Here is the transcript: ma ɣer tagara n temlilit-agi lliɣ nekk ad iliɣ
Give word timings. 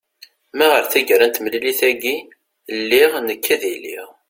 ma 0.57 0.65
ɣer 0.71 0.83
tagara 0.91 1.25
n 1.27 1.31
temlilit-agi 1.35 2.15
lliɣ 2.79 3.11
nekk 3.27 3.45
ad 3.55 3.63
iliɣ 3.73 4.09